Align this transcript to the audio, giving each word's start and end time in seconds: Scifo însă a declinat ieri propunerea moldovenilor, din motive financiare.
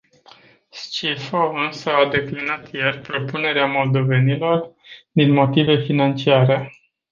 Scifo 0.69 1.37
însă 1.49 1.89
a 1.93 2.09
declinat 2.09 2.71
ieri 2.71 2.99
propunerea 2.99 3.65
moldovenilor, 3.65 4.73
din 5.11 5.31
motive 5.33 5.75
financiare. 5.83 6.71